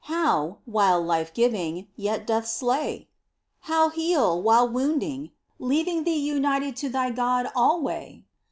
[0.05, 3.07] How, while life giving, yet doth slay?
[3.69, 8.25] How heal while wounding, leaving thee United to thy God alway